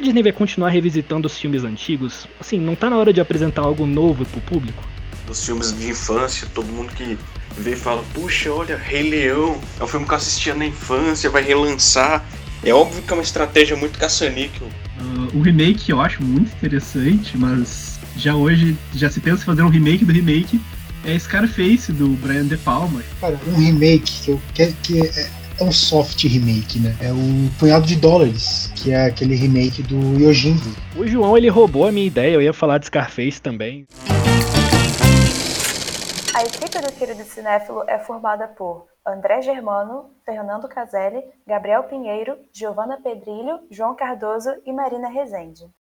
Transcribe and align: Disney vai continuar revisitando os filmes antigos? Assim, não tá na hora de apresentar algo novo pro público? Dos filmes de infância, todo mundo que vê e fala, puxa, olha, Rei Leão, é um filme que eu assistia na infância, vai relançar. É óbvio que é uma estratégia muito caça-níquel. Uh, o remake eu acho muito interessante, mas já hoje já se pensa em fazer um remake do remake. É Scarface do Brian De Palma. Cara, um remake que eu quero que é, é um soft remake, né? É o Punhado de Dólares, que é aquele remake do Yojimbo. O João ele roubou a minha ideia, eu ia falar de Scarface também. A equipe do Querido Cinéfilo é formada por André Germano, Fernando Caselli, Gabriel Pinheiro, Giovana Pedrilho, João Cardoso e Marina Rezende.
Disney 0.00 0.22
vai 0.22 0.32
continuar 0.32 0.70
revisitando 0.70 1.26
os 1.26 1.36
filmes 1.36 1.64
antigos? 1.64 2.26
Assim, 2.40 2.58
não 2.58 2.74
tá 2.74 2.88
na 2.88 2.96
hora 2.96 3.12
de 3.12 3.20
apresentar 3.20 3.62
algo 3.62 3.86
novo 3.86 4.24
pro 4.24 4.40
público? 4.40 4.82
Dos 5.26 5.44
filmes 5.44 5.76
de 5.76 5.90
infância, 5.90 6.46
todo 6.54 6.66
mundo 6.66 6.92
que 6.94 7.18
vê 7.58 7.72
e 7.72 7.76
fala, 7.76 8.02
puxa, 8.14 8.50
olha, 8.52 8.76
Rei 8.76 9.10
Leão, 9.10 9.60
é 9.78 9.84
um 9.84 9.86
filme 9.86 10.06
que 10.06 10.12
eu 10.12 10.16
assistia 10.16 10.54
na 10.54 10.66
infância, 10.66 11.28
vai 11.28 11.42
relançar. 11.42 12.24
É 12.64 12.72
óbvio 12.72 13.02
que 13.02 13.12
é 13.12 13.16
uma 13.16 13.22
estratégia 13.22 13.76
muito 13.76 13.98
caça-níquel. 13.98 14.68
Uh, 14.98 15.38
o 15.38 15.42
remake 15.42 15.90
eu 15.90 16.00
acho 16.00 16.22
muito 16.22 16.52
interessante, 16.54 17.36
mas 17.36 17.98
já 18.16 18.34
hoje 18.34 18.76
já 18.94 19.10
se 19.10 19.20
pensa 19.20 19.42
em 19.42 19.46
fazer 19.46 19.62
um 19.62 19.68
remake 19.68 20.04
do 20.04 20.12
remake. 20.12 20.60
É 21.04 21.18
Scarface 21.18 21.92
do 21.92 22.08
Brian 22.08 22.46
De 22.46 22.56
Palma. 22.56 23.02
Cara, 23.20 23.38
um 23.46 23.56
remake 23.56 24.12
que 24.24 24.30
eu 24.30 24.42
quero 24.54 24.74
que 24.82 25.00
é, 25.00 25.30
é 25.58 25.64
um 25.64 25.72
soft 25.72 26.22
remake, 26.24 26.78
né? 26.78 26.96
É 27.00 27.12
o 27.12 27.50
Punhado 27.58 27.86
de 27.86 27.96
Dólares, 27.96 28.70
que 28.74 28.92
é 28.92 29.06
aquele 29.06 29.34
remake 29.34 29.82
do 29.82 30.18
Yojimbo. 30.18 30.76
O 30.96 31.06
João 31.06 31.36
ele 31.36 31.48
roubou 31.48 31.86
a 31.86 31.92
minha 31.92 32.06
ideia, 32.06 32.34
eu 32.34 32.42
ia 32.42 32.52
falar 32.52 32.78
de 32.78 32.86
Scarface 32.86 33.40
também. 33.40 33.86
A 36.34 36.42
equipe 36.42 36.78
do 36.78 36.92
Querido 36.92 37.24
Cinéfilo 37.24 37.82
é 37.88 37.98
formada 37.98 38.46
por 38.48 38.86
André 39.06 39.40
Germano, 39.40 40.10
Fernando 40.24 40.68
Caselli, 40.68 41.22
Gabriel 41.46 41.84
Pinheiro, 41.84 42.36
Giovana 42.52 43.00
Pedrilho, 43.00 43.60
João 43.70 43.94
Cardoso 43.94 44.50
e 44.66 44.72
Marina 44.72 45.08
Rezende. 45.08 45.66